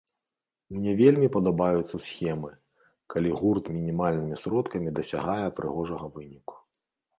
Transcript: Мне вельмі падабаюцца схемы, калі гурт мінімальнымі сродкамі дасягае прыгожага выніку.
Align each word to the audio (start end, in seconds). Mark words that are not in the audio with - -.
Мне 0.77 0.91
вельмі 1.01 1.27
падабаюцца 1.35 1.95
схемы, 2.05 2.51
калі 3.15 3.29
гурт 3.43 3.71
мінімальнымі 3.77 4.41
сродкамі 4.47 4.97
дасягае 5.03 5.47
прыгожага 5.61 6.05
выніку. 6.19 6.55